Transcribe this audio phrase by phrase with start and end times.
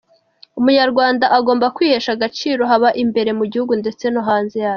[0.59, 4.69] Umunyarwanda agomba kwihesha agaciro haba imbere mu gihugu ndetse no hanze yacyo.